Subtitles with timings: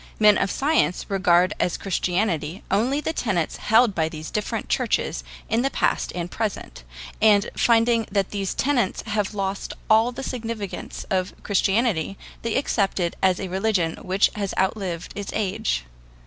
[0.19, 5.61] Men of science regard as Christianity only the tenets held by the different churches in
[5.61, 6.83] the past and present;
[7.21, 13.15] and finding that these tenets have lost all the significance of Christianity, they accept it
[13.21, 15.85] as a religion which has outlived its age.